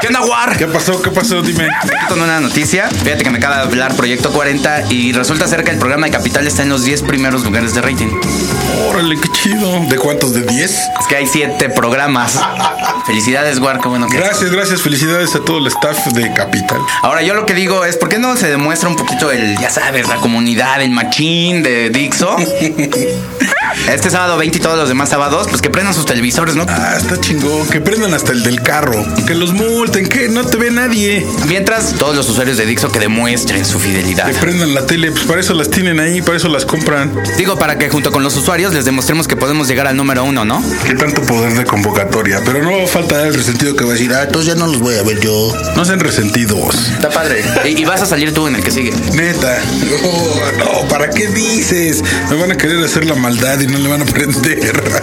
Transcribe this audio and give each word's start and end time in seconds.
¿Qué 0.00 0.06
onda, 0.06 0.22
War? 0.22 0.56
¿Qué 0.56 0.66
pasó? 0.66 1.02
¿Qué 1.02 1.10
pasó? 1.10 1.42
Dime. 1.42 1.68
Con 2.08 2.22
una 2.22 2.40
noticia. 2.40 2.88
Fíjate 2.88 3.22
que 3.22 3.28
me 3.28 3.36
acaba 3.36 3.56
de 3.56 3.62
hablar 3.64 3.94
Proyecto 3.94 4.32
40 4.32 4.90
y 4.90 5.12
resulta 5.12 5.46
ser 5.46 5.62
que 5.62 5.72
el 5.72 5.78
programa 5.78 6.06
de 6.06 6.12
Capital 6.12 6.46
está 6.46 6.62
en 6.62 6.70
los 6.70 6.84
10 6.84 7.02
primeros 7.02 7.44
lugares 7.44 7.74
de 7.74 7.82
rating. 7.82 8.08
Órale, 8.88 9.20
qué 9.20 9.28
chido. 9.28 9.84
¿De 9.90 9.96
cuántos? 9.96 10.32
¿De 10.32 10.42
10? 10.42 10.70
Es 10.70 11.06
que 11.06 11.16
hay 11.16 11.26
7 11.26 11.68
programas. 11.68 12.40
Felicidades, 13.06 13.58
War, 13.58 13.78
qué 13.78 13.88
bueno 13.88 14.06
que 14.08 14.16
Gracias, 14.16 14.50
gracias. 14.50 14.80
Felicidades 14.80 15.34
a 15.34 15.40
todo 15.40 15.58
el 15.58 15.66
staff 15.66 16.06
de 16.06 16.32
Capital. 16.32 16.80
Ahora, 17.02 17.22
yo 17.22 17.34
lo 17.34 17.44
que 17.44 17.52
digo 17.52 17.84
es, 17.84 17.98
¿por 17.98 18.08
qué 18.08 18.18
no 18.18 18.36
se 18.36 18.48
demuestra 18.48 18.88
un 18.88 18.96
poquito 18.96 19.30
el, 19.30 19.58
ya 19.58 19.68
sabes, 19.68 20.08
la 20.08 20.16
comunidad, 20.16 20.80
el 20.80 20.92
machín 20.92 21.62
de 21.62 21.90
Dixo? 21.90 22.36
Este 23.88 24.10
sábado 24.10 24.36
20 24.36 24.58
y 24.58 24.60
todos 24.60 24.78
los 24.78 24.88
demás 24.88 25.08
sábados, 25.08 25.46
pues 25.48 25.60
que 25.62 25.70
prendan 25.70 25.94
sus 25.94 26.06
televisores, 26.06 26.54
¿no? 26.54 26.64
Ah, 26.68 26.94
está 26.96 27.20
chingón. 27.20 27.66
Que 27.68 27.80
prendan 27.80 28.14
hasta 28.14 28.32
el 28.32 28.42
del 28.42 28.62
carro. 28.62 29.04
Que 29.26 29.34
los 29.34 29.52
multen, 29.52 30.08
que 30.08 30.28
no 30.28 30.44
te 30.44 30.56
ve 30.56 30.70
nadie. 30.70 31.26
Mientras, 31.48 31.94
todos 31.94 32.14
los 32.14 32.28
usuarios 32.28 32.56
de 32.56 32.66
Dixo 32.66 32.92
que 32.92 33.00
demuestren 33.00 33.64
su 33.64 33.78
fidelidad. 33.78 34.26
Que 34.26 34.34
prendan 34.34 34.74
la 34.74 34.86
tele, 34.86 35.10
pues 35.10 35.24
para 35.24 35.40
eso 35.40 35.54
las 35.54 35.70
tienen 35.70 35.98
ahí, 35.98 36.22
para 36.22 36.36
eso 36.36 36.48
las 36.48 36.64
compran. 36.64 37.12
Digo, 37.36 37.58
para 37.58 37.78
que 37.78 37.88
junto 37.88 38.12
con 38.12 38.22
los 38.22 38.36
usuarios 38.36 38.72
les 38.72 38.84
demostremos 38.84 39.26
que 39.26 39.36
podemos 39.36 39.66
llegar 39.66 39.86
al 39.86 39.96
número 39.96 40.24
uno, 40.24 40.44
¿no? 40.44 40.62
Qué 40.86 40.94
tanto 40.94 41.22
poder 41.22 41.54
de 41.54 41.64
convocatoria. 41.64 42.40
Pero 42.44 42.62
no 42.62 42.86
falta 42.86 43.26
el 43.26 43.34
resentido 43.34 43.74
que 43.74 43.84
va 43.84 43.90
a 43.90 43.94
decir, 43.94 44.12
ah, 44.14 44.22
entonces 44.22 44.54
ya 44.54 44.58
no 44.58 44.66
los 44.66 44.80
voy 44.80 44.96
a 44.96 45.02
ver 45.02 45.20
yo. 45.20 45.52
No 45.76 45.84
sean 45.84 46.00
resentidos. 46.00 46.90
Está 46.90 47.10
padre. 47.10 47.44
Y, 47.64 47.80
y 47.80 47.84
vas 47.84 48.02
a 48.02 48.06
salir 48.06 48.32
tú 48.32 48.46
en 48.46 48.56
el 48.56 48.62
que 48.62 48.70
sigue. 48.70 48.92
Neta. 49.14 49.58
No, 50.02 50.64
no, 50.82 50.88
¿para 50.88 51.10
qué 51.10 51.26
dices? 51.28 52.02
Me 52.30 52.36
van 52.36 52.52
a 52.52 52.56
querer 52.56 52.84
hacer 52.84 53.04
la 53.04 53.14
maldad 53.14 53.58
y 53.60 53.66
no 53.70 53.78
le 53.78 53.88
van 53.88 54.02
a 54.02 54.04
prender. 54.04 55.02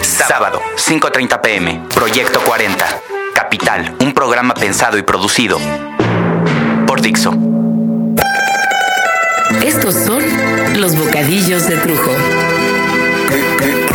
Sábado, 0.00 0.62
5.30 0.76 1.40
pm, 1.40 1.82
Proyecto 1.94 2.40
40. 2.40 2.86
Capital, 3.34 3.94
un 4.00 4.12
programa 4.12 4.54
pensado 4.54 4.96
y 4.96 5.02
producido 5.02 5.58
por 6.86 7.02
Dixo. 7.02 7.34
Estos 9.62 9.94
son 9.94 10.22
los 10.80 10.96
bocadillos 10.96 11.68
de 11.68 11.76
Trujo. 11.76 12.10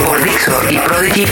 Por 0.05 0.23
Dixo 0.23 0.51
y 0.69 0.77
Prodigy 0.77 1.25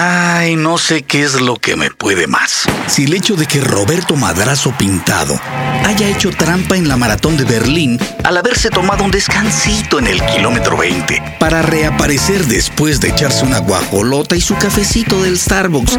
Ay, 0.00 0.54
no 0.54 0.78
sé 0.78 1.02
qué 1.02 1.24
es 1.24 1.40
lo 1.40 1.56
que 1.56 1.74
me 1.74 1.90
puede 1.90 2.28
más. 2.28 2.68
Si 2.86 3.06
el 3.06 3.14
hecho 3.14 3.34
de 3.34 3.46
que 3.46 3.60
Roberto 3.60 4.14
Madrazo 4.14 4.72
Pintado 4.78 5.40
haya 5.84 6.08
hecho 6.08 6.30
trampa 6.30 6.76
en 6.76 6.86
la 6.86 6.96
maratón 6.96 7.36
de 7.36 7.42
Berlín 7.42 7.98
al 8.22 8.36
haberse 8.36 8.70
tomado 8.70 9.02
un 9.02 9.10
descansito 9.10 9.98
en 9.98 10.06
el 10.06 10.24
kilómetro 10.26 10.76
20 10.76 11.38
para 11.40 11.62
reaparecer 11.62 12.44
después 12.44 13.00
de 13.00 13.08
echarse 13.08 13.44
una 13.44 13.58
guajolota 13.58 14.36
y 14.36 14.40
su 14.40 14.54
cafecito 14.54 15.20
del 15.20 15.36
Starbucks 15.36 15.98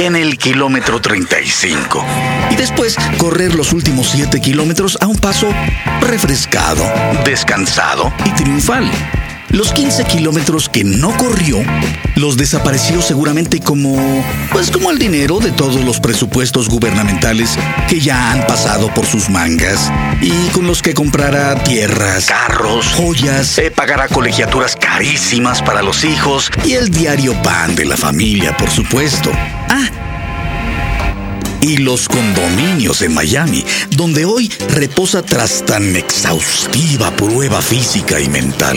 en 0.00 0.16
el 0.16 0.36
kilómetro 0.36 1.00
35 1.00 2.04
y 2.50 2.56
después 2.56 2.96
correr 3.18 3.54
los 3.54 3.72
últimos 3.72 4.08
7 4.08 4.40
kilómetros 4.40 4.98
a 5.00 5.06
un 5.06 5.18
paso 5.18 5.48
refrescado, 6.00 6.82
descansado 7.24 8.12
y 8.24 8.30
triunfal. 8.30 8.90
Los 9.52 9.72
15 9.74 10.04
kilómetros 10.04 10.70
que 10.70 10.82
no 10.82 11.14
corrió 11.18 11.58
los 12.16 12.38
desapareció 12.38 13.02
seguramente 13.02 13.60
como, 13.60 14.24
pues 14.50 14.70
como 14.70 14.90
el 14.90 14.98
dinero 14.98 15.40
de 15.40 15.52
todos 15.52 15.84
los 15.84 16.00
presupuestos 16.00 16.70
gubernamentales 16.70 17.58
que 17.86 18.00
ya 18.00 18.32
han 18.32 18.46
pasado 18.46 18.92
por 18.94 19.04
sus 19.04 19.28
mangas 19.28 19.92
y 20.22 20.48
con 20.52 20.66
los 20.66 20.80
que 20.80 20.94
comprará 20.94 21.62
tierras, 21.64 22.26
carros, 22.26 22.86
joyas, 22.94 23.58
eh, 23.58 23.70
pagará 23.70 24.08
colegiaturas 24.08 24.74
carísimas 24.74 25.60
para 25.60 25.82
los 25.82 26.04
hijos 26.04 26.50
y 26.64 26.72
el 26.72 26.88
diario 26.90 27.34
pan 27.42 27.74
de 27.74 27.84
la 27.84 27.98
familia, 27.98 28.56
por 28.56 28.70
supuesto. 28.70 29.30
Ah, 29.68 29.90
y 31.62 31.76
los 31.76 32.08
condominios 32.08 33.02
en 33.02 33.14
Miami, 33.14 33.64
donde 33.90 34.24
hoy 34.24 34.50
reposa 34.68 35.22
tras 35.22 35.64
tan 35.64 35.94
exhaustiva 35.94 37.10
prueba 37.12 37.62
física 37.62 38.20
y 38.20 38.28
mental. 38.28 38.76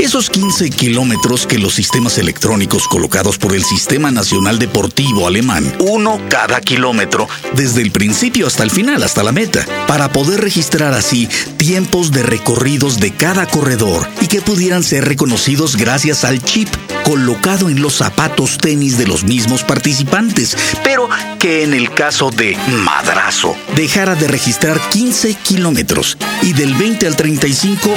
Esos 0.00 0.28
15 0.28 0.70
kilómetros 0.70 1.46
que 1.46 1.58
los 1.58 1.74
sistemas 1.74 2.18
electrónicos 2.18 2.88
colocados 2.88 3.38
por 3.38 3.54
el 3.54 3.62
Sistema 3.62 4.10
Nacional 4.10 4.58
Deportivo 4.58 5.28
Alemán, 5.28 5.72
uno 5.78 6.20
cada 6.28 6.60
kilómetro, 6.60 7.28
desde 7.54 7.82
el 7.82 7.92
principio 7.92 8.48
hasta 8.48 8.64
el 8.64 8.72
final, 8.72 9.04
hasta 9.04 9.22
la 9.22 9.30
meta, 9.30 9.64
para 9.86 10.10
poder 10.10 10.40
registrar 10.40 10.92
así 10.92 11.28
tiempos 11.56 12.10
de 12.10 12.24
recorridos 12.24 12.98
de 12.98 13.12
cada 13.12 13.46
corredor 13.46 14.08
y 14.20 14.26
que 14.26 14.42
pudieran 14.42 14.82
ser 14.82 15.04
reconocidos 15.04 15.76
gracias 15.76 16.24
al 16.24 16.42
chip 16.42 16.68
colocado 17.04 17.68
en 17.68 17.80
los 17.80 17.94
zapatos 17.94 18.58
tenis 18.58 18.98
de 18.98 19.06
los 19.06 19.22
mismos 19.24 19.62
participantes, 19.62 20.56
pero 20.82 21.08
que 21.38 21.62
en 21.62 21.74
el 21.74 21.92
caso 21.92 22.23
de 22.30 22.56
Madrazo 22.68 23.56
dejara 23.76 24.14
de 24.14 24.28
registrar 24.28 24.80
15 24.90 25.34
kilómetros 25.34 26.16
y 26.42 26.52
del 26.52 26.74
20 26.74 27.06
al 27.06 27.16
35 27.16 27.90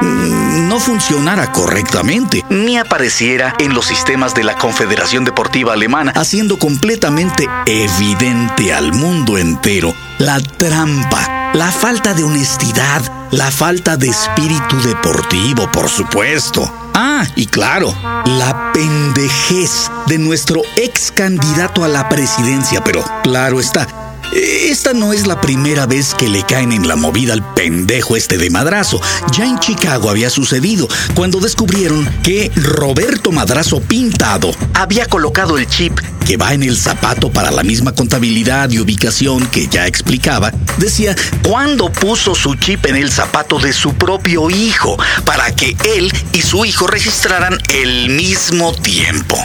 mm, 0.00 0.68
no 0.68 0.80
funcionara 0.80 1.52
correctamente, 1.52 2.44
ni 2.48 2.78
apareciera 2.78 3.54
en 3.58 3.74
los 3.74 3.86
sistemas 3.86 4.34
de 4.34 4.44
la 4.44 4.56
Confederación 4.56 5.24
Deportiva 5.24 5.72
Alemana, 5.72 6.12
haciendo 6.14 6.58
completamente 6.58 7.48
evidente 7.66 8.72
al 8.72 8.92
mundo 8.92 9.38
entero 9.38 9.94
la 10.18 10.40
trampa, 10.40 11.52
la 11.54 11.70
falta 11.70 12.14
de 12.14 12.24
honestidad, 12.24 13.02
la 13.32 13.50
falta 13.50 13.96
de 13.96 14.08
espíritu 14.08 14.80
deportivo, 14.82 15.70
por 15.70 15.88
supuesto. 15.88 16.83
Ah, 16.96 17.26
y 17.34 17.46
claro, 17.46 17.92
la 18.24 18.70
pendejez 18.72 19.90
de 20.06 20.16
nuestro 20.16 20.62
ex 20.76 21.10
candidato 21.10 21.82
a 21.82 21.88
la 21.88 22.08
presidencia, 22.08 22.84
pero 22.84 23.04
claro 23.24 23.58
está, 23.58 23.88
esta 24.32 24.92
no 24.92 25.12
es 25.12 25.26
la 25.26 25.40
primera 25.40 25.86
vez 25.86 26.14
que 26.14 26.28
le 26.28 26.42
caen 26.44 26.72
en 26.72 26.88
la 26.88 26.96
movida 26.96 27.32
al 27.32 27.54
pendejo 27.54 28.16
este 28.16 28.38
de 28.38 28.50
madrazo. 28.50 29.00
Ya 29.32 29.44
en 29.44 29.58
Chicago 29.58 30.10
había 30.10 30.30
sucedido 30.30 30.88
cuando 31.14 31.40
descubrieron 31.40 32.08
que 32.22 32.50
Roberto 32.56 33.30
Madrazo 33.32 33.80
Pintado 33.80 34.50
había 34.74 35.06
colocado 35.06 35.58
el 35.58 35.66
chip 35.66 35.98
que 36.26 36.36
va 36.36 36.54
en 36.54 36.62
el 36.62 36.76
zapato 36.76 37.30
para 37.30 37.50
la 37.50 37.62
misma 37.62 37.92
contabilidad 37.92 38.70
y 38.70 38.78
ubicación 38.78 39.46
que 39.46 39.68
ya 39.68 39.86
explicaba. 39.86 40.52
Decía 40.78 41.14
cuándo 41.42 41.92
puso 41.92 42.34
su 42.34 42.54
chip 42.54 42.86
en 42.86 42.96
el 42.96 43.12
zapato 43.12 43.58
de 43.58 43.72
su 43.72 43.94
propio 43.94 44.48
hijo 44.50 44.96
para 45.24 45.54
que 45.54 45.76
él 45.84 46.10
y 46.32 46.42
su 46.42 46.64
hijo 46.64 46.86
registraran 46.86 47.58
el 47.68 48.08
mismo 48.10 48.72
tiempo. 48.74 49.36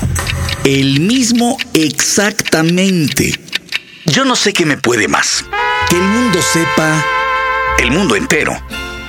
El 0.64 1.02
mismo 1.02 1.58
exactamente. 1.74 3.49
Yo 4.10 4.26
no 4.26 4.36
sé 4.36 4.54
qué 4.54 4.66
me 4.66 4.76
puede 4.76 5.08
más. 5.08 5.46
Que 5.88 5.96
el 5.96 6.02
mundo 6.02 6.40
sepa, 6.42 7.06
el 7.78 7.92
mundo 7.92 8.16
entero, 8.16 8.60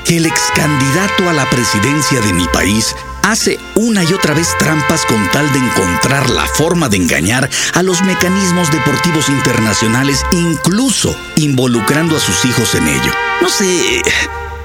que 0.04 0.18
el 0.18 0.26
ex 0.26 0.38
candidato 0.54 1.28
a 1.30 1.32
la 1.32 1.48
presidencia 1.48 2.20
de 2.20 2.34
mi 2.34 2.46
país 2.48 2.94
hace 3.22 3.58
una 3.76 4.04
y 4.04 4.12
otra 4.12 4.34
vez 4.34 4.48
trampas 4.58 5.06
con 5.06 5.26
tal 5.30 5.50
de 5.54 5.58
encontrar 5.58 6.28
la 6.28 6.44
forma 6.44 6.90
de 6.90 6.98
engañar 6.98 7.48
a 7.72 7.82
los 7.82 8.02
mecanismos 8.02 8.70
deportivos 8.70 9.30
internacionales, 9.30 10.22
incluso 10.32 11.16
involucrando 11.36 12.16
a 12.16 12.20
sus 12.20 12.44
hijos 12.44 12.74
en 12.74 12.86
ello. 12.86 13.12
No 13.40 13.48
sé, 13.48 14.02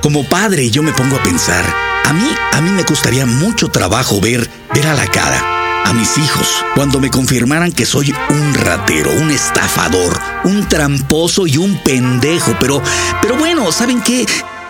como 0.02 0.28
padre 0.28 0.69
yo 0.69 0.84
me 0.84 0.91
pongo 0.91 1.16
a 1.16 1.23
pensar, 1.23 1.63
a 2.03 2.12
mí, 2.12 2.29
a 2.52 2.59
mí 2.59 2.72
me 2.72 2.84
costaría 2.84 3.25
mucho 3.25 3.69
trabajo 3.69 4.19
ver, 4.19 4.50
ver 4.73 4.88
a 4.88 4.96
la 4.96 5.07
cara 5.07 5.55
a 5.85 5.94
mis 5.94 6.18
hijos 6.18 6.47
cuando 6.73 7.00
me 7.00 7.09
confirmaran 7.09 7.72
que 7.72 7.85
soy 7.85 8.13
un 8.29 8.53
ratero, 8.56 9.12
un 9.13 9.29
estafador, 9.29 10.19
un 10.44 10.68
tramposo 10.68 11.47
y 11.47 11.57
un 11.57 11.78
pendejo. 11.84 12.56
Pero, 12.59 12.81
pero 13.22 13.38
bueno, 13.38 13.72
¿saben 13.72 14.01
qué? 14.01 14.25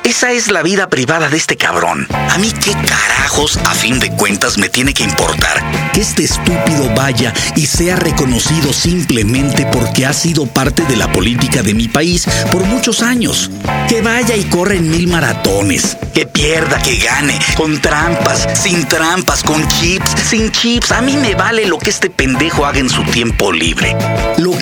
Esa 0.06 0.32
es 0.32 0.52
la 0.52 0.62
vida 0.62 0.88
privada 0.88 1.30
de 1.30 1.38
este 1.38 1.58
cabrón. 1.58 2.08
A 2.12 2.38
mí 2.38 2.52
qué 2.64 2.74
carajos, 2.74 3.58
a 3.66 3.74
fin 3.74 4.00
de 4.00 4.12
cuentas, 4.12 4.60
me 4.60 4.70
tiene 4.70 4.94
que 4.94 5.02
importar 5.02 5.92
que 5.94 6.02
este 6.02 6.24
estúpido 6.24 6.94
vaya 6.96 7.34
y 7.56 7.66
sea 7.66 7.96
reconocido 7.96 8.72
simplemente 8.72 9.66
porque 9.74 10.06
ha 10.06 10.14
sido 10.14 10.46
parte 10.46 10.84
de 10.84 10.96
la 10.96 11.12
política 11.12 11.64
de 11.64 11.74
mi 11.74 11.88
país 11.88 12.28
por 12.52 12.64
muchos 12.66 13.02
años. 13.02 13.50
Que 13.90 14.04
vaya 14.04 14.36
y 14.36 14.44
corra 14.44 14.76
en 14.76 14.92
mil 14.92 15.08
maratones. 15.08 15.98
Que 16.14 16.28
pierda, 16.28 16.80
que 16.80 16.98
gane, 16.98 17.40
con 17.58 17.82
trampas, 17.82 18.48
sin 18.62 18.88
trampas, 18.88 19.42
con 19.42 19.68
chips, 19.68 20.12
sin 20.30 20.52
chips. 20.52 20.92
A 20.92 21.02
mí 21.02 21.18
me 21.18 21.34
vale 21.34 21.66
lo 21.66 21.80
que 21.80 21.90
este 21.90 22.12
pendejo 22.12 22.66
haga 22.66 22.78
en 22.78 22.90
su 22.90 23.04
tiempo 23.06 23.52
libre. 23.52 23.98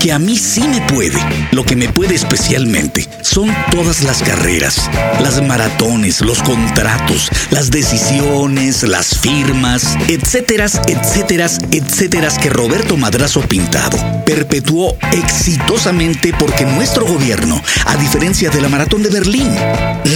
Que 0.04 0.12
a 0.12 0.20
mí 0.20 0.38
sí 0.38 0.68
me 0.68 0.82
puede, 0.82 1.18
lo 1.54 1.64
que 1.64 1.78
me 1.78 1.88
puede 1.88 2.16
especialmente, 2.16 3.08
son 3.22 3.56
todas 3.72 4.04
las 4.04 4.22
carreras, 4.22 4.92
las 5.22 5.42
maratones, 5.42 6.20
los 6.20 6.44
contratos, 6.44 7.30
las 7.52 7.72
decisiones, 7.72 8.84
las 8.84 9.18
firmas, 9.18 9.96
etcétera, 10.10 10.66
etcétera, 10.66 11.50
etcétera, 11.72 12.30
que 12.38 12.50
Roberto 12.50 12.98
Madrazo 12.98 13.40
Pintado 13.44 13.98
perpetuó 14.26 14.98
exitosamente 15.14 16.34
porque 16.38 16.66
nuestro 16.66 17.06
gobierno, 17.06 17.62
a 17.86 17.96
diferencia 17.96 18.50
de 18.50 18.60
la 18.60 18.68
maratón 18.68 19.04
de 19.04 19.10
Berlín, 19.10 19.56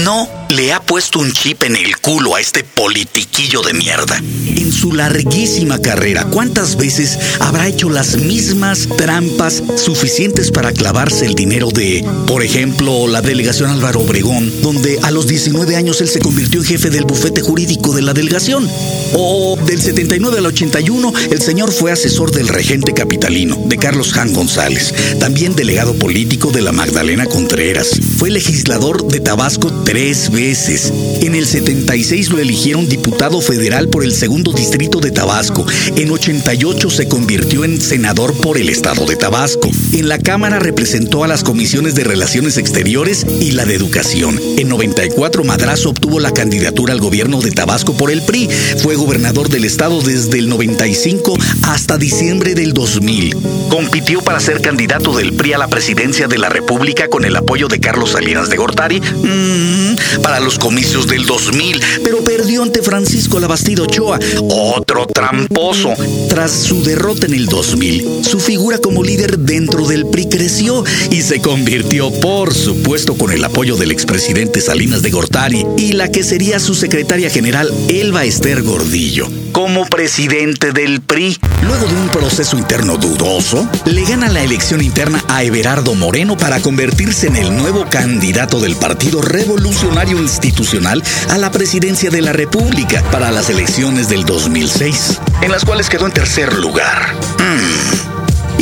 no 0.04 0.28
le 0.50 0.74
ha 0.74 0.82
puesto 0.82 1.20
un 1.20 1.32
chip 1.32 1.64
en 1.64 1.78
el 1.78 1.98
culo 1.98 2.36
a 2.36 2.42
este 2.42 2.66
politiquillo 2.66 3.62
de 3.62 3.74
mierda. 3.74 4.18
En 4.18 4.74
su 4.74 4.92
larguísima 4.92 5.80
carrera, 5.80 6.26
¿cuántas 6.26 6.76
veces 6.76 7.18
habrá 7.40 7.68
hecho 7.68 7.90
las 7.90 8.18
mismas 8.18 8.88
trampas 8.98 9.64
suficientes 9.78 10.52
para 10.52 10.74
clavarse 10.74 11.26
el 11.26 11.36
dinero 11.36 11.70
de, 11.70 12.06
por 12.28 12.44
ejemplo, 12.44 13.08
la 13.08 13.22
delegación 13.22 13.70
Álvaro 13.70 14.02
Obregón, 14.02 14.52
donde 14.62 15.00
a 15.04 15.12
los 15.12 15.28
19 15.28 15.76
años 15.76 16.02
él 16.02 16.08
se 16.08 16.20
convirtió 16.20 16.60
en 16.60 16.66
jefe 16.66 16.90
del 16.90 17.06
bufete 17.06 17.42
jurídico 17.42 17.94
de 17.94 18.02
la 18.02 18.14
delegación? 18.14 18.68
O 19.14 19.58
del 19.66 19.82
79 19.82 20.40
al 20.40 20.46
81, 20.48 21.14
el 21.32 21.42
señor 21.42 21.72
fue 21.72 21.92
asesor 21.92 22.32
del 22.32 22.48
regente 22.48 22.94
capitalino, 22.94 23.58
de 23.66 23.78
Carlos 23.78 24.14
Jan 24.14 24.34
González, 24.34 24.94
también 25.20 25.56
delegado 25.56 25.94
político 25.94 26.52
de 26.52 26.62
la 26.62 26.72
Magdalena 26.72 27.26
Contreras. 27.26 27.90
Fue 28.18 28.30
legislador 28.30 29.08
de 29.08 29.20
Tabasco 29.20 29.72
tres 29.84 30.32
veces. 30.32 30.92
En 31.22 31.36
el 31.36 31.46
76 31.46 32.30
lo 32.30 32.40
eligieron 32.40 32.90
diputado 32.90 33.42
federal 33.42 33.90
por 33.90 34.04
el 34.04 34.14
segundo 34.14 34.52
distrito 34.52 35.00
de 35.00 35.12
Tabasco. 35.12 35.66
En 35.96 36.12
88 36.12 36.90
se 36.90 37.08
convirtió 37.08 37.64
en 37.64 37.80
senador 37.82 38.34
por 38.34 38.58
el 38.58 38.70
estado 38.70 39.06
de 39.06 39.16
Tabasco. 39.16 39.67
En 39.94 40.08
la 40.08 40.20
Cámara 40.20 40.60
representó 40.60 41.24
a 41.24 41.28
las 41.28 41.44
comisiones 41.44 41.96
de 41.96 42.04
Relaciones 42.04 42.58
Exteriores 42.58 43.26
y 43.40 43.52
la 43.52 43.66
de 43.66 43.76
Educación. 43.76 44.40
En 44.58 44.70
94 44.70 45.44
Madrazo 45.44 45.90
obtuvo 45.90 46.20
la 46.20 46.34
candidatura 46.34 46.94
al 46.94 47.00
gobierno 47.00 47.42
de 47.42 47.52
Tabasco 47.52 47.96
por 47.96 48.12
el 48.12 48.22
PRI. 48.22 48.50
Fue 48.82 48.96
gobernador 48.96 49.50
del 49.50 49.66
estado 49.66 50.02
desde 50.02 50.40
el 50.40 50.50
95 50.50 51.38
hasta 51.64 51.98
diciembre 51.98 52.56
del 52.56 52.74
2000. 52.74 53.36
Compitió 53.70 54.22
para 54.22 54.40
ser 54.40 54.62
candidato 54.62 55.16
del 55.16 55.34
PRI 55.34 55.54
a 55.54 55.58
la 55.58 55.68
presidencia 55.68 56.28
de 56.28 56.38
la 56.38 56.50
República 56.50 57.08
con 57.08 57.26
el 57.26 57.36
apoyo 57.36 57.68
de 57.68 57.80
Carlos 57.80 58.12
Salinas 58.12 58.50
de 58.50 58.58
Gortari 58.58 59.00
mm, 59.00 60.22
para 60.22 60.40
los 60.40 60.58
comicios 60.60 61.08
del 61.08 61.26
2000, 61.26 61.82
pero 62.04 62.24
perdió 62.24 62.64
ante 62.64 62.82
Francisco 62.82 63.40
Labastido 63.40 63.84
Ochoa, 63.84 64.20
otro 64.50 65.06
tramposo. 65.08 65.94
Tras 66.30 66.52
su 66.52 66.84
derrota 66.84 67.26
en 67.26 67.34
el 67.34 67.48
2000, 67.48 68.22
su 68.24 68.40
figura 68.40 68.78
como 68.78 69.04
líder 69.04 69.38
dentro 69.58 69.88
del 69.88 70.06
PRI 70.06 70.30
creció 70.30 70.84
y 71.10 71.24
se 71.24 71.42
convirtió, 71.42 72.12
por 72.12 72.54
supuesto, 72.54 73.16
con 73.18 73.32
el 73.32 73.44
apoyo 73.44 73.76
del 73.76 73.90
expresidente 73.90 74.62
Salinas 74.62 75.02
de 75.02 75.10
Gortari 75.10 75.66
y 75.78 75.94
la 75.94 76.12
que 76.12 76.24
sería 76.24 76.60
su 76.60 76.76
secretaria 76.76 77.32
general, 77.32 77.74
Elba 77.90 78.24
Esther 78.24 78.62
Gordillo 78.62 79.28
como 79.58 79.88
presidente 79.88 80.72
del 80.72 81.02
PRI. 81.02 81.36
Luego 81.64 81.88
de 81.88 81.96
un 81.96 82.10
proceso 82.10 82.60
interno 82.60 82.98
dudoso, 82.98 83.68
le 83.86 84.04
gana 84.04 84.30
la 84.30 84.44
elección 84.44 84.84
interna 84.84 85.24
a 85.30 85.44
Everardo 85.44 85.96
Moreno 85.96 86.38
para 86.38 86.60
convertirse 86.60 87.26
en 87.26 87.38
el 87.38 87.58
nuevo 87.58 87.88
candidato 87.90 88.60
del 88.60 88.76
Partido 88.76 89.20
Revolucionario 89.20 90.20
Institucional 90.20 91.02
a 91.32 91.40
la 91.40 91.52
presidencia 91.52 92.12
de 92.12 92.22
la 92.22 92.34
República 92.34 93.02
para 93.10 93.32
las 93.32 93.50
elecciones 93.50 94.10
del 94.10 94.26
2006, 94.26 95.20
en 95.42 95.50
las 95.50 95.66
cuales 95.66 95.90
quedó 95.90 96.06
en 96.06 96.12
tercer 96.12 96.54
lugar. 96.54 97.16
Mm. 97.40 97.77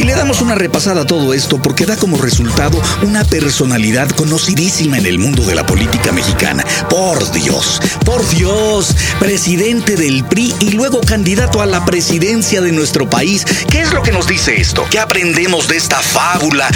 Le 0.06 0.13
damos 0.13 0.42
una 0.42 0.54
repasada 0.54 1.02
a 1.02 1.06
todo 1.07 1.34
esto 1.34 1.60
porque 1.60 1.88
da 1.88 1.98
como 1.98 2.18
resultado 2.18 2.80
una 3.02 3.24
personalidad 3.24 4.07
conocidísima 4.10 5.00
en 5.00 5.07
el 5.07 5.18
mundo 5.18 5.44
de 5.44 5.56
la 5.56 5.66
política 5.66 6.12
mexicana. 6.12 6.63
Por 6.92 7.31
Dios, 7.31 7.81
por 8.06 8.28
Dios, 8.30 8.96
presidente 9.19 9.96
del 9.96 10.24
PRI 10.24 10.54
y 10.60 10.72
luego 10.74 11.02
candidato 11.02 11.60
a 11.60 11.66
la 11.66 11.84
presidencia 11.86 12.62
de 12.62 12.72
nuestro 12.72 13.10
país. 13.10 13.46
¿Qué 13.72 13.81
es 13.81 13.94
lo 13.94 14.04
que 14.04 14.12
nos 14.12 14.28
dice 14.28 14.62
esto? 14.62 14.86
¿Qué 14.92 15.00
aprendemos 15.00 15.68
de 15.68 15.78
esta 15.78 16.00
fábula 16.00 16.69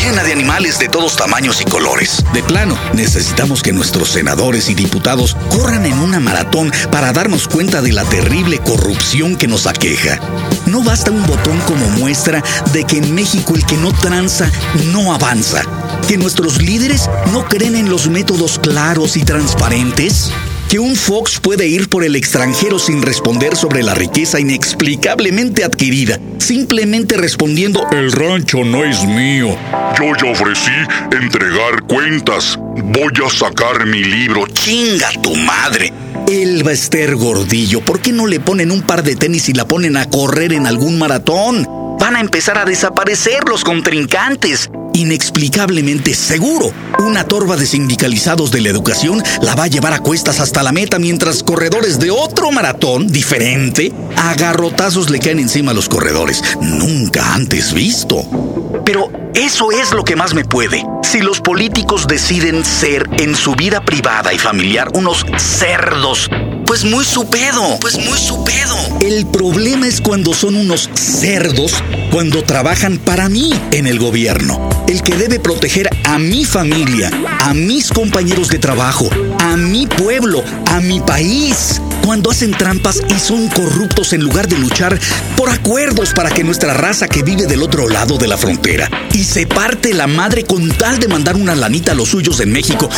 llena 0.00 0.22
de 0.22 0.32
animales 0.32 0.78
de 0.78 0.88
todos 0.88 1.16
tamaños 1.16 1.60
y 1.60 1.64
colores? 1.64 2.22
De 2.32 2.44
plano, 2.44 2.78
necesitamos 2.94 3.64
que 3.64 3.72
nuestros 3.72 4.10
senadores 4.10 4.68
y 4.68 4.74
diputados 4.74 5.36
corran 5.50 5.86
en 5.86 5.98
una 5.98 6.20
maratón 6.20 6.72
para 6.92 7.12
darnos 7.12 7.48
cuenta 7.48 7.82
de 7.82 7.92
la 7.92 8.04
terrible 8.04 8.60
corrupción 8.60 9.34
que 9.34 9.48
nos 9.48 9.66
aqueja. 9.66 10.20
No 10.66 10.84
basta 10.84 11.10
un 11.10 11.26
botón 11.26 11.58
como 11.66 11.88
muestra 11.90 12.44
de 12.72 12.75
que 12.84 12.98
en 12.98 13.14
México 13.14 13.54
el 13.54 13.64
que 13.64 13.76
no 13.76 13.92
tranza 13.92 14.50
no 14.92 15.12
avanza, 15.14 15.62
que 16.08 16.16
nuestros 16.16 16.60
líderes 16.60 17.08
no 17.32 17.44
creen 17.44 17.76
en 17.76 17.88
los 17.88 18.08
métodos 18.08 18.58
claros 18.58 19.16
y 19.16 19.24
transparentes, 19.24 20.30
que 20.68 20.78
un 20.78 20.96
Fox 20.96 21.38
puede 21.40 21.68
ir 21.68 21.88
por 21.88 22.04
el 22.04 22.16
extranjero 22.16 22.78
sin 22.78 23.02
responder 23.02 23.56
sobre 23.56 23.82
la 23.82 23.94
riqueza 23.94 24.40
inexplicablemente 24.40 25.64
adquirida, 25.64 26.18
simplemente 26.38 27.16
respondiendo 27.16 27.86
el 27.92 28.12
rancho 28.12 28.64
no 28.64 28.84
es 28.84 29.04
mío. 29.04 29.56
Yo 29.98 30.12
ya 30.20 30.32
ofrecí 30.32 30.72
entregar 31.12 31.82
cuentas. 31.82 32.58
Voy 32.58 33.12
a 33.24 33.30
sacar 33.30 33.86
mi 33.86 34.02
libro. 34.02 34.46
Chinga 34.48 35.10
tu 35.22 35.34
madre. 35.36 35.92
Elba 36.28 36.72
Esther 36.72 37.14
Gordillo, 37.14 37.80
¿por 37.82 38.00
qué 38.00 38.12
no 38.12 38.26
le 38.26 38.40
ponen 38.40 38.72
un 38.72 38.82
par 38.82 39.04
de 39.04 39.14
tenis 39.14 39.48
y 39.48 39.52
la 39.52 39.68
ponen 39.68 39.96
a 39.96 40.10
correr 40.10 40.52
en 40.52 40.66
algún 40.66 40.98
maratón? 40.98 41.75
Van 41.98 42.16
a 42.16 42.20
empezar 42.20 42.58
a 42.58 42.64
desaparecer 42.64 43.48
los 43.48 43.64
contrincantes. 43.64 44.70
Inexplicablemente 44.94 46.14
seguro, 46.14 46.72
una 46.98 47.24
torba 47.24 47.56
de 47.56 47.66
sindicalizados 47.66 48.50
de 48.50 48.62
la 48.62 48.70
educación 48.70 49.22
la 49.42 49.54
va 49.54 49.64
a 49.64 49.68
llevar 49.68 49.92
a 49.92 49.98
cuestas 49.98 50.40
hasta 50.40 50.62
la 50.62 50.72
meta 50.72 50.98
mientras 50.98 51.42
corredores 51.42 51.98
de 51.98 52.10
otro 52.10 52.50
maratón 52.50 53.08
diferente 53.08 53.92
a 54.16 54.34
garrotazos 54.34 55.10
le 55.10 55.18
caen 55.18 55.38
encima 55.38 55.72
a 55.72 55.74
los 55.74 55.88
corredores. 55.88 56.42
Nunca 56.60 57.34
antes 57.34 57.74
visto. 57.74 58.24
Pero 58.84 59.10
eso 59.34 59.70
es 59.70 59.92
lo 59.92 60.04
que 60.04 60.16
más 60.16 60.32
me 60.32 60.44
puede. 60.44 60.82
Si 61.02 61.20
los 61.20 61.40
políticos 61.40 62.06
deciden 62.06 62.64
ser 62.64 63.06
en 63.18 63.34
su 63.34 63.54
vida 63.54 63.84
privada 63.84 64.32
y 64.32 64.38
familiar 64.38 64.88
unos 64.94 65.26
cerdos, 65.36 66.30
pues 66.66 66.84
muy 66.84 67.04
su 67.04 67.28
pedo, 67.28 67.78
pues 67.80 67.96
muy 67.96 68.18
su 68.18 68.44
pedo. 68.44 68.76
El 69.00 69.26
problema 69.26 69.86
es 69.86 70.00
cuando 70.00 70.34
son 70.34 70.56
unos 70.56 70.90
cerdos, 70.94 71.72
cuando 72.10 72.42
trabajan 72.42 72.98
para 72.98 73.28
mí 73.28 73.52
en 73.70 73.86
el 73.86 73.98
gobierno. 73.98 74.68
El 74.88 75.02
que 75.02 75.16
debe 75.16 75.38
proteger 75.38 75.88
a 76.04 76.18
mi 76.18 76.44
familia, 76.44 77.10
a 77.40 77.54
mis 77.54 77.90
compañeros 77.90 78.48
de 78.48 78.58
trabajo, 78.58 79.08
a 79.38 79.56
mi 79.56 79.86
pueblo, 79.86 80.42
a 80.66 80.80
mi 80.80 81.00
país 81.00 81.80
cuando 82.06 82.30
hacen 82.30 82.52
trampas 82.52 83.02
y 83.08 83.18
son 83.18 83.48
corruptos 83.48 84.12
en 84.12 84.22
lugar 84.22 84.46
de 84.46 84.56
luchar 84.56 84.96
por 85.36 85.50
acuerdos 85.50 86.12
para 86.14 86.30
que 86.30 86.44
nuestra 86.44 86.72
raza 86.72 87.08
que 87.08 87.24
vive 87.24 87.46
del 87.46 87.64
otro 87.64 87.88
lado 87.88 88.16
de 88.16 88.28
la 88.28 88.38
frontera 88.38 88.88
y 89.12 89.24
se 89.24 89.44
parte 89.44 89.92
la 89.92 90.06
madre 90.06 90.44
con 90.44 90.68
tal 90.68 91.00
de 91.00 91.08
mandar 91.08 91.34
una 91.34 91.56
lanita 91.56 91.92
a 91.92 91.94
los 91.96 92.10
suyos 92.10 92.38
en 92.38 92.52
México. 92.52 92.88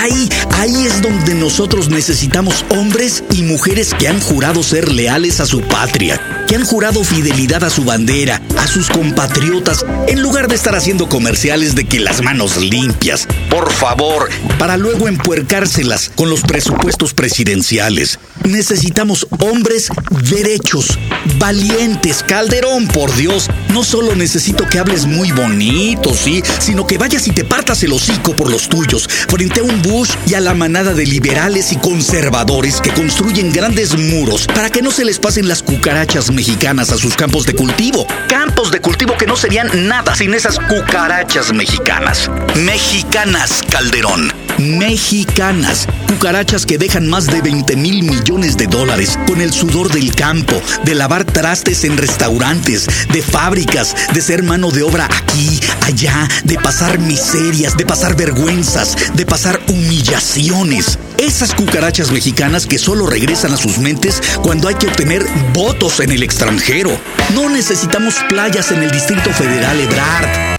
Ahí, 0.00 0.28
ahí 0.54 0.84
es 0.84 1.00
donde 1.00 1.34
nosotros 1.34 1.90
necesitamos 1.90 2.64
hombres 2.70 3.22
y 3.30 3.42
mujeres 3.42 3.94
que 3.94 4.08
han 4.08 4.20
jurado 4.20 4.64
ser 4.64 4.90
leales 4.90 5.38
a 5.38 5.46
su 5.46 5.60
patria, 5.60 6.20
que 6.48 6.56
han 6.56 6.64
jurado 6.64 7.04
fidelidad 7.04 7.62
a 7.62 7.70
su 7.70 7.84
bandera, 7.84 8.42
a 8.58 8.66
sus 8.66 8.88
compatriotas, 8.90 9.86
en 10.08 10.22
lugar 10.22 10.48
de 10.48 10.56
estar 10.56 10.74
haciendo 10.74 11.08
comerciales 11.08 11.76
de 11.76 11.84
que 11.84 12.00
las 12.00 12.20
manos 12.20 12.56
limpias, 12.56 13.28
por 13.48 13.70
favor, 13.70 14.28
para 14.58 14.76
luego 14.76 15.06
empuercárselas 15.06 16.10
con 16.16 16.30
los 16.30 16.40
presupuestos 16.40 17.14
presidenciales. 17.14 18.18
Necesitamos 18.46 19.26
hombres 19.40 19.88
derechos, 20.30 20.98
valientes. 21.36 22.22
Calderón, 22.22 22.86
por 22.86 23.12
Dios, 23.16 23.50
no 23.70 23.82
solo 23.82 24.14
necesito 24.14 24.68
que 24.68 24.78
hables 24.78 25.04
muy 25.04 25.32
bonito, 25.32 26.14
sí, 26.14 26.44
sino 26.60 26.86
que 26.86 26.96
vayas 26.96 27.26
y 27.26 27.32
te 27.32 27.44
partas 27.44 27.82
el 27.82 27.92
hocico 27.92 28.36
por 28.36 28.48
los 28.48 28.68
tuyos, 28.68 29.08
frente 29.28 29.60
a 29.60 29.64
un 29.64 29.82
Bush 29.82 30.10
y 30.28 30.34
a 30.34 30.40
la 30.40 30.54
manada 30.54 30.94
de 30.94 31.04
liberales 31.04 31.72
y 31.72 31.76
conservadores 31.76 32.80
que 32.80 32.90
construyen 32.90 33.52
grandes 33.52 33.98
muros 33.98 34.46
para 34.46 34.70
que 34.70 34.80
no 34.80 34.92
se 34.92 35.04
les 35.04 35.18
pasen 35.18 35.48
las 35.48 35.64
cucarachas 35.64 36.30
mexicanas 36.30 36.92
a 36.92 36.98
sus 36.98 37.16
campos 37.16 37.46
de 37.46 37.54
cultivo. 37.54 38.06
Campos 38.28 38.70
de 38.70 38.80
cultivo 38.80 39.18
que 39.18 39.26
no 39.26 39.36
serían 39.36 39.88
nada 39.88 40.14
sin 40.14 40.34
esas 40.34 40.60
cucarachas 40.60 41.52
mexicanas. 41.52 42.30
Mexicanas, 42.54 43.60
Calderón 43.68 44.45
mexicanas. 44.58 45.86
Cucarachas 46.08 46.66
que 46.66 46.78
dejan 46.78 47.08
más 47.08 47.26
de 47.26 47.40
20 47.40 47.76
mil 47.76 48.02
millones 48.02 48.56
de 48.56 48.66
dólares 48.66 49.18
con 49.26 49.40
el 49.40 49.52
sudor 49.52 49.92
del 49.92 50.14
campo, 50.14 50.60
de 50.84 50.94
lavar 50.94 51.24
trastes 51.24 51.84
en 51.84 51.96
restaurantes, 51.96 52.86
de 53.12 53.22
fábricas, 53.22 53.94
de 54.12 54.22
ser 54.22 54.42
mano 54.42 54.70
de 54.70 54.82
obra 54.82 55.06
aquí, 55.06 55.60
allá, 55.82 56.28
de 56.44 56.56
pasar 56.56 56.98
miserias, 56.98 57.76
de 57.76 57.86
pasar 57.86 58.16
vergüenzas, 58.16 58.96
de 59.14 59.26
pasar 59.26 59.60
humillaciones. 59.68 60.98
Esas 61.18 61.54
cucarachas 61.54 62.10
mexicanas 62.12 62.66
que 62.66 62.78
solo 62.78 63.06
regresan 63.06 63.52
a 63.52 63.56
sus 63.56 63.78
mentes 63.78 64.22
cuando 64.42 64.68
hay 64.68 64.74
que 64.74 64.86
obtener 64.86 65.24
votos 65.54 66.00
en 66.00 66.12
el 66.12 66.22
extranjero. 66.22 66.98
No 67.34 67.48
necesitamos 67.48 68.14
playas 68.28 68.70
en 68.70 68.82
el 68.82 68.90
Distrito 68.90 69.30
Federal 69.30 69.80
Ebrard. 69.80 70.55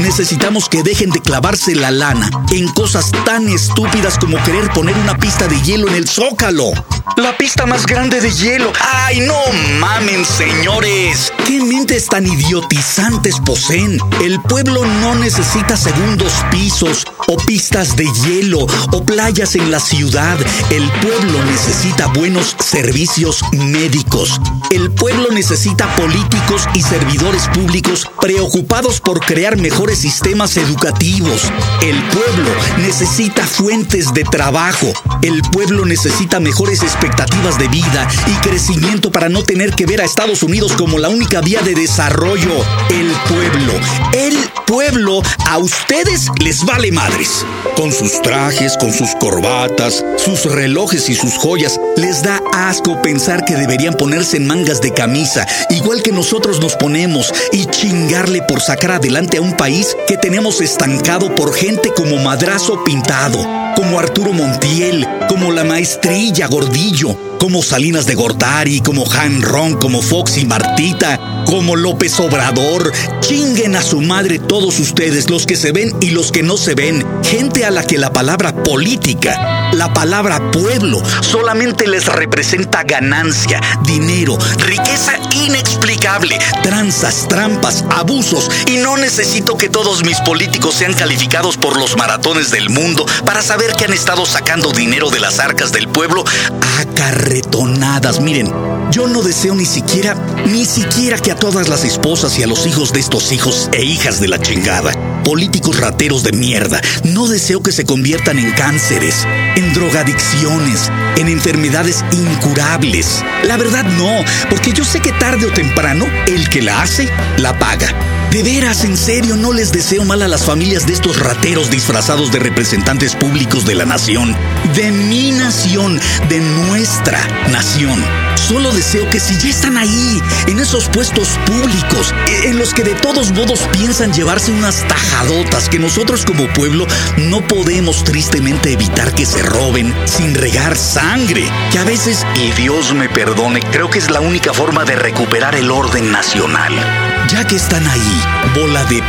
Necesitamos 0.00 0.70
que 0.70 0.82
dejen 0.82 1.10
de 1.10 1.20
clavarse 1.20 1.74
la 1.74 1.90
lana 1.90 2.30
en 2.50 2.68
cosas 2.68 3.12
tan 3.26 3.48
estúpidas 3.48 4.18
como 4.18 4.42
querer 4.42 4.70
poner 4.72 4.96
una 4.96 5.16
pista 5.18 5.46
de 5.46 5.60
hielo 5.60 5.88
en 5.88 5.94
el 5.94 6.08
zócalo. 6.08 6.72
La 7.20 7.36
pista 7.36 7.66
más 7.66 7.84
grande 7.84 8.18
de 8.18 8.30
hielo. 8.30 8.72
¡Ay, 8.80 9.20
no 9.20 9.38
mamen, 9.78 10.24
señores! 10.24 11.30
¿Qué 11.46 11.60
mentes 11.60 12.06
tan 12.06 12.26
idiotizantes 12.26 13.40
poseen? 13.40 13.98
El 14.22 14.40
pueblo 14.40 14.86
no 14.86 15.14
necesita 15.16 15.76
segundos 15.76 16.32
pisos 16.50 17.04
o 17.26 17.36
pistas 17.36 17.94
de 17.96 18.06
hielo 18.06 18.60
o 18.92 19.04
playas 19.04 19.54
en 19.54 19.70
la 19.70 19.80
ciudad. 19.80 20.38
El 20.70 20.90
pueblo 21.02 21.44
necesita 21.44 22.06
buenos 22.06 22.56
servicios 22.58 23.42
médicos. 23.52 24.40
El 24.70 24.90
pueblo 24.90 25.28
necesita 25.30 25.94
políticos 25.96 26.68
y 26.72 26.80
servidores 26.80 27.48
públicos 27.48 28.08
preocupados 28.20 29.00
por 29.00 29.20
crear 29.20 29.58
mejores 29.58 29.98
sistemas 29.98 30.56
educativos. 30.56 31.52
El 31.82 32.02
pueblo 32.04 32.50
necesita 32.78 33.44
fuentes 33.44 34.14
de 34.14 34.24
trabajo. 34.24 34.86
El 35.22 35.42
pueblo 35.42 35.84
necesita 35.84 36.40
mejores 36.40 36.82
expectativas 37.10 37.58
de 37.58 37.68
vida 37.68 38.08
y 38.26 38.32
crecimiento 38.46 39.10
para 39.10 39.28
no 39.28 39.42
tener 39.42 39.74
que 39.74 39.84
ver 39.84 40.00
a 40.00 40.04
Estados 40.04 40.42
Unidos 40.42 40.72
como 40.72 40.98
la 40.98 41.08
única 41.08 41.40
vía 41.40 41.60
de 41.60 41.74
desarrollo. 41.74 42.50
El 42.90 43.10
pueblo, 43.28 43.72
el 44.12 44.36
pueblo, 44.66 45.22
a 45.48 45.58
ustedes 45.58 46.28
les 46.40 46.64
vale 46.64 46.92
madres. 46.92 47.44
Con 47.76 47.92
sus 47.92 48.22
trajes, 48.22 48.76
con 48.76 48.92
sus 48.92 49.14
corbatas, 49.16 50.04
sus 50.18 50.44
relojes 50.44 51.08
y 51.08 51.14
sus 51.14 51.34
joyas, 51.34 51.80
les 51.96 52.22
da 52.22 52.40
asco 52.52 53.02
pensar 53.02 53.44
que 53.44 53.56
deberían 53.56 53.94
ponerse 53.94 54.36
en 54.36 54.46
mangas 54.46 54.80
de 54.80 54.92
camisa, 54.92 55.46
igual 55.70 56.02
que 56.02 56.12
nosotros 56.12 56.60
nos 56.60 56.76
ponemos, 56.76 57.32
y 57.52 57.66
chingarle 57.66 58.42
por 58.42 58.60
sacar 58.60 58.92
adelante 58.92 59.38
a 59.38 59.42
un 59.42 59.56
país 59.56 59.96
que 60.06 60.16
tenemos 60.16 60.60
estancado 60.60 61.34
por 61.34 61.54
gente 61.54 61.92
como 61.92 62.16
Madrazo 62.18 62.84
Pintado, 62.84 63.38
como 63.80 63.98
Arturo 63.98 64.34
Montiel, 64.34 65.08
como 65.26 65.52
la 65.52 65.64
maestrilla 65.64 66.48
Gordillo, 66.48 67.16
como 67.38 67.62
Salinas 67.62 68.04
de 68.04 68.14
Gortari, 68.14 68.82
como 68.82 69.10
Han 69.10 69.40
Ron, 69.40 69.72
como 69.78 70.02
Fox 70.02 70.36
y 70.36 70.44
Martita, 70.44 71.18
como 71.46 71.74
López 71.76 72.20
Obrador. 72.20 72.92
Chinguen 73.20 73.76
a 73.76 73.82
su 73.82 74.02
madre 74.02 74.38
todos 74.38 74.78
ustedes, 74.78 75.30
los 75.30 75.46
que 75.46 75.56
se 75.56 75.72
ven 75.72 75.96
y 76.02 76.10
los 76.10 76.30
que 76.30 76.42
no 76.42 76.58
se 76.58 76.74
ven. 76.74 77.06
Gente 77.24 77.64
a 77.64 77.70
la 77.70 77.82
que 77.82 77.96
la 77.96 78.12
palabra 78.12 78.54
política, 78.62 79.70
la 79.72 79.94
palabra 79.94 80.50
pueblo, 80.50 81.02
solamente 81.22 81.86
les 81.86 82.04
representa 82.04 82.82
ganancia, 82.82 83.62
dinero, 83.86 84.36
riqueza 84.58 85.14
inexplicable, 85.46 86.38
tranzas, 86.62 87.26
trampas, 87.28 87.84
abusos. 87.90 88.50
Y 88.66 88.76
no 88.76 88.98
necesito 88.98 89.56
que 89.56 89.70
todos 89.70 90.04
mis 90.04 90.20
políticos 90.20 90.74
sean 90.74 90.92
calificados 90.92 91.56
por 91.56 91.78
los 91.78 91.96
maratones 91.96 92.50
del 92.50 92.68
mundo 92.68 93.06
para 93.24 93.40
saber 93.40 93.69
que 93.74 93.84
han 93.84 93.92
estado 93.92 94.24
sacando 94.26 94.72
dinero 94.72 95.10
de 95.10 95.20
las 95.20 95.38
arcas 95.38 95.72
del 95.72 95.88
pueblo 95.88 96.24
a 96.24 96.84
carretonadas. 96.94 98.20
Miren, 98.20 98.52
yo 98.90 99.06
no 99.06 99.22
deseo 99.22 99.54
ni 99.54 99.66
siquiera, 99.66 100.14
ni 100.46 100.64
siquiera 100.64 101.18
que 101.18 101.30
a 101.30 101.36
todas 101.36 101.68
las 101.68 101.84
esposas 101.84 102.38
y 102.38 102.42
a 102.42 102.46
los 102.46 102.66
hijos 102.66 102.92
de 102.92 103.00
estos 103.00 103.32
hijos 103.32 103.68
e 103.72 103.84
hijas 103.84 104.20
de 104.20 104.28
la 104.28 104.38
chingada, 104.38 104.92
políticos 105.22 105.78
rateros 105.78 106.22
de 106.22 106.32
mierda, 106.32 106.80
no 107.04 107.26
deseo 107.26 107.62
que 107.62 107.72
se 107.72 107.84
conviertan 107.84 108.38
en 108.38 108.50
cánceres, 108.52 109.26
en 109.56 109.72
drogadicciones, 109.74 110.90
en 111.16 111.28
enfermedades 111.28 112.04
incurables. 112.12 113.22
La 113.44 113.56
verdad 113.56 113.84
no, 113.84 114.24
porque 114.48 114.72
yo 114.72 114.84
sé 114.84 115.00
que 115.00 115.12
tarde 115.12 115.46
o 115.46 115.52
temprano 115.52 116.06
el 116.26 116.48
que 116.48 116.62
la 116.62 116.82
hace, 116.82 117.08
la 117.38 117.58
paga. 117.58 118.19
De 118.30 118.44
veras, 118.44 118.84
en 118.84 118.96
serio, 118.96 119.34
no 119.34 119.52
les 119.52 119.72
deseo 119.72 120.04
mal 120.04 120.22
a 120.22 120.28
las 120.28 120.44
familias 120.44 120.86
de 120.86 120.92
estos 120.92 121.18
rateros 121.18 121.68
disfrazados 121.68 122.30
de 122.30 122.38
representantes 122.38 123.16
públicos 123.16 123.66
de 123.66 123.74
la 123.74 123.86
nación, 123.86 124.36
de 124.76 124.92
mi 124.92 125.32
nación, 125.32 126.00
de 126.28 126.40
nuestra 126.40 127.18
nación. 127.48 128.00
Solo 128.36 128.70
deseo 128.70 129.10
que 129.10 129.18
si 129.18 129.36
ya 129.36 129.48
están 129.48 129.76
ahí, 129.76 130.22
en 130.46 130.60
esos 130.60 130.88
puestos 130.88 131.30
públicos, 131.44 132.14
en 132.44 132.56
los 132.56 132.72
que 132.72 132.84
de 132.84 132.94
todos 132.94 133.32
modos 133.32 133.68
piensan 133.72 134.12
llevarse 134.12 134.52
unas 134.52 134.86
tajadotas 134.86 135.68
que 135.68 135.80
nosotros 135.80 136.24
como 136.24 136.46
pueblo 136.52 136.86
no 137.16 137.40
podemos 137.40 138.04
tristemente 138.04 138.72
evitar 138.72 139.12
que 139.12 139.26
se 139.26 139.42
roben 139.42 139.92
sin 140.04 140.36
regar 140.36 140.76
sangre, 140.76 141.50
que 141.72 141.80
a 141.80 141.84
veces, 141.84 142.24
y 142.36 142.52
Dios 142.52 142.94
me 142.94 143.08
perdone, 143.08 143.60
creo 143.72 143.90
que 143.90 143.98
es 143.98 144.08
la 144.08 144.20
única 144.20 144.54
forma 144.54 144.84
de 144.84 144.94
recuperar 144.94 145.56
el 145.56 145.72
orden 145.72 146.12
nacional. 146.12 147.09
Ya 147.30 147.46
que 147.46 147.56
están 147.56 147.86
ahí, 147.86 148.22
bola 148.56 148.84
de, 148.86 149.00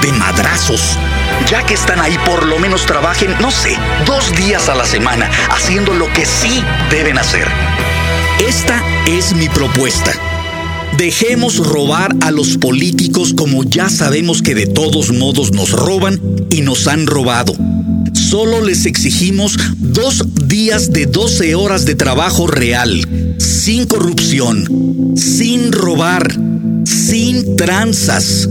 de 0.00 0.12
madrazos, 0.14 0.96
ya 1.50 1.62
que 1.62 1.74
están 1.74 2.00
ahí, 2.00 2.16
por 2.24 2.46
lo 2.46 2.58
menos 2.58 2.86
trabajen, 2.86 3.34
no 3.40 3.50
sé, 3.50 3.76
dos 4.06 4.34
días 4.34 4.68
a 4.70 4.74
la 4.74 4.86
semana, 4.86 5.30
haciendo 5.50 5.92
lo 5.92 6.10
que 6.12 6.24
sí 6.24 6.62
deben 6.90 7.18
hacer. 7.18 7.46
Esta 8.46 8.82
es 9.06 9.34
mi 9.34 9.48
propuesta. 9.50 10.12
Dejemos 10.96 11.58
robar 11.58 12.16
a 12.22 12.30
los 12.30 12.56
políticos 12.56 13.34
como 13.36 13.62
ya 13.64 13.90
sabemos 13.90 14.40
que 14.40 14.54
de 14.54 14.66
todos 14.66 15.12
modos 15.12 15.52
nos 15.52 15.72
roban 15.72 16.18
y 16.50 16.62
nos 16.62 16.86
han 16.86 17.06
robado. 17.06 17.54
Solo 18.14 18.62
les 18.62 18.86
exigimos 18.86 19.58
dos 19.76 20.24
días 20.48 20.92
de 20.92 21.04
12 21.04 21.54
horas 21.54 21.84
de 21.84 21.94
trabajo 21.94 22.46
real, 22.46 23.36
sin 23.38 23.86
corrupción, 23.86 25.14
sin 25.16 25.72
robar, 25.72 26.26
sin 27.06 27.54
tranzas. 27.54 28.48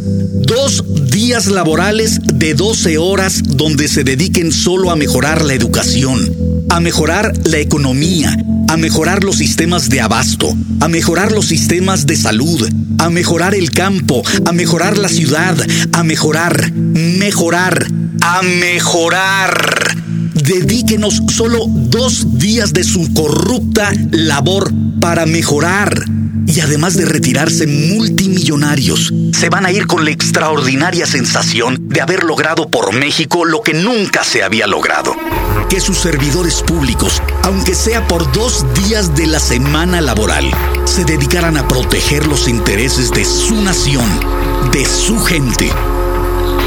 Dos 0.48 1.12
días 1.12 1.48
laborales 1.48 2.22
de 2.24 2.54
12 2.54 2.98
horas 2.98 3.42
donde 3.44 3.90
se 3.90 4.06
dediquen 4.06 4.54
solo 4.54 4.92
a 4.92 4.96
mejorar 4.96 5.44
la 5.44 5.54
educación, 5.54 6.34
a 6.70 6.80
mejorar 6.80 7.34
la 7.46 7.58
economía, 7.58 8.34
a 8.70 8.78
mejorar 8.78 9.26
los 9.26 9.38
sistemas 9.38 9.90
de 9.90 10.00
abasto, 10.00 10.56
a 10.80 10.88
mejorar 10.88 11.34
los 11.34 11.48
sistemas 11.48 12.06
de 12.06 12.16
salud, 12.16 12.66
a 12.98 13.10
mejorar 13.10 13.56
el 13.56 13.72
campo, 13.72 14.24
a 14.46 14.54
mejorar 14.54 14.98
la 14.98 15.10
ciudad, 15.10 15.58
a 15.92 16.04
mejorar, 16.04 16.72
mejorar, 16.72 17.88
a 18.22 18.42
mejorar. 18.42 19.98
Dedíquenos 20.34 21.24
solo 21.28 21.66
dos 21.68 22.38
días 22.38 22.72
de 22.72 22.86
su 22.86 23.14
corrupta 23.14 23.92
labor 24.12 24.72
para 25.02 25.26
mejorar. 25.26 26.06
Y 26.48 26.60
además 26.60 26.96
de 26.96 27.06
retirarse 27.06 27.66
multimillonarios, 27.66 29.14
se 29.34 29.50
van 29.50 29.66
a 29.66 29.72
ir 29.72 29.88
con 29.88 30.06
la 30.06 30.12
extraordinaria 30.12 31.06
sensación 31.06 31.90
de 31.90 32.02
haber 32.02 32.24
logrado 32.24 32.70
por 32.70 32.94
México 32.94 33.46
lo 33.46 33.62
que 33.62 33.74
nunca 33.74 34.24
se 34.24 34.44
había 34.44 34.68
logrado. 34.68 35.16
Que 35.70 35.80
sus 35.80 35.98
servidores 35.98 36.62
públicos, 36.62 37.22
aunque 37.44 37.74
sea 37.74 38.08
por 38.08 38.32
dos 38.32 38.66
días 38.86 39.16
de 39.16 39.28
la 39.28 39.40
semana 39.40 40.02
laboral, 40.02 40.50
se 40.86 41.04
dedicaran 41.04 41.58
a 41.58 41.68
proteger 41.68 42.28
los 42.28 42.48
intereses 42.48 43.12
de 43.12 43.26
su 43.26 43.62
nación, 43.62 44.08
de 44.72 44.86
su 44.86 45.20
gente. 45.20 45.72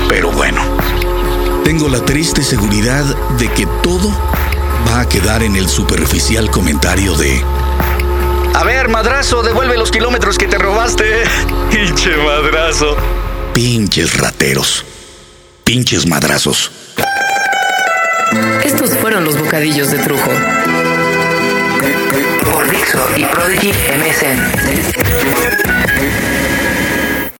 Pero 0.08 0.32
bueno, 0.32 0.60
tengo 1.64 1.88
la 1.88 2.04
triste 2.04 2.42
seguridad 2.42 3.04
de 3.38 3.48
que 3.52 3.66
todo 3.82 4.10
va 4.88 5.00
a 5.00 5.08
quedar 5.08 5.42
en 5.42 5.54
el 5.54 5.68
superficial 5.68 6.50
comentario 6.50 7.14
de... 7.14 7.42
A 8.58 8.64
ver, 8.64 8.88
madrazo, 8.88 9.44
devuelve 9.44 9.76
los 9.76 9.92
kilómetros 9.92 10.36
que 10.36 10.48
te 10.48 10.58
robaste. 10.58 11.22
Pinche 11.70 12.16
madrazo. 12.16 12.96
Pinches 13.54 14.18
rateros. 14.18 14.84
Pinches 15.62 16.08
madrazos. 16.08 16.72
Estos 18.64 18.98
fueron 18.98 19.24
los 19.24 19.38
bocadillos 19.38 19.92
de 19.92 19.98
Trujo. 19.98 20.30
Por 22.52 22.68
Dixo 22.68 22.98
y 23.16 23.24
Prodigy 23.26 23.70
MSN. 23.70 25.87